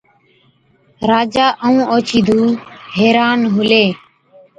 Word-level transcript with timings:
راجا 1.09 1.45
ائُون 1.65 1.77
اوڇِي 1.91 2.19
ڌُو 2.27 2.39
حيران 2.97 3.39
هُلين، 3.53 3.91